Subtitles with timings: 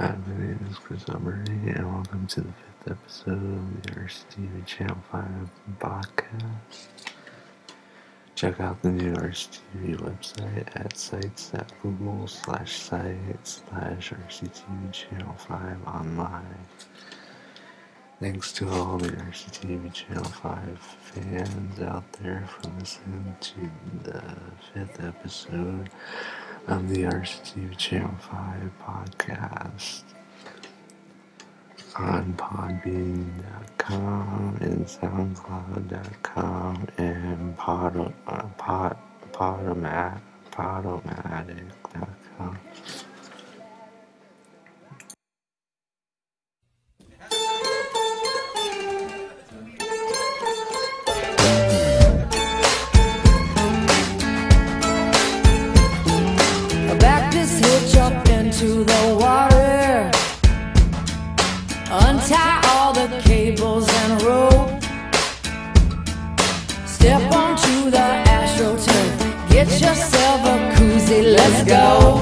[0.00, 4.64] Hi, my name is Chris Alberti, and welcome to the fifth episode of the RCTV
[4.64, 5.26] Channel 5
[5.78, 7.12] podcast.
[8.34, 16.66] Check out the new RCTV website at sites.google slash site slash RCTV Channel 5 online.
[18.20, 23.70] Thanks to all the RCTV Channel 5 fans out there for listening to
[24.02, 24.22] the
[24.72, 25.90] fifth episode
[26.66, 30.02] of the RCTV Channel 5 podcast
[31.96, 38.96] on Podbean.com and SoundCloud.com and Pod, uh, Pod,
[39.32, 40.20] Podomat,
[40.52, 42.58] Podomatic.com.
[58.60, 60.10] into the water.
[61.90, 64.82] Untie all the cables and rope.
[66.86, 69.50] Step onto the astroturf.
[69.50, 71.34] Get yourself a koozie.
[71.36, 72.18] Let's go.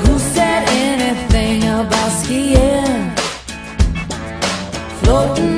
[0.00, 3.10] Who said anything about skiing?
[5.00, 5.53] Floating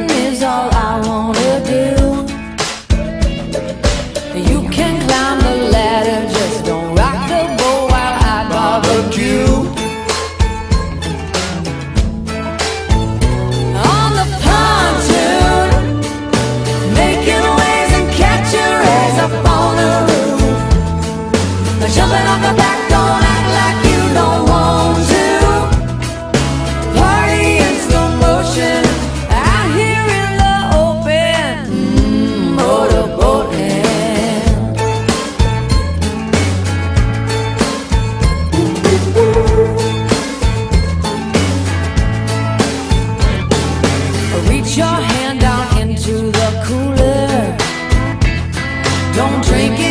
[49.16, 49.85] Don't drink it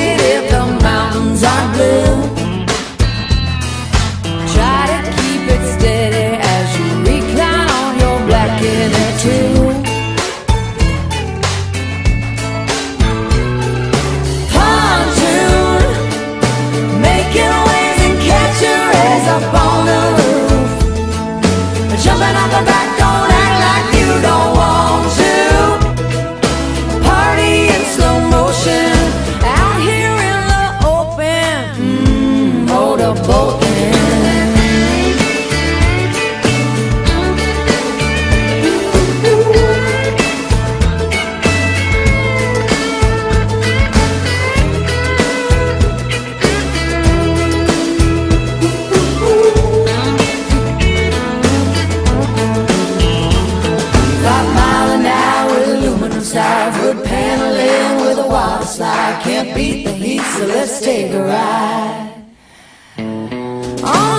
[57.03, 59.22] paneling with a.
[59.24, 62.15] Can't beat the heat, so let's take a ride.
[62.98, 64.15] On